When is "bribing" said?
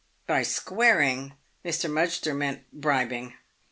2.73-3.35